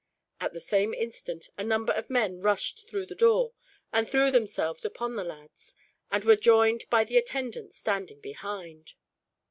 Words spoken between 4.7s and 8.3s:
upon the lads, and were joined by the attendants standing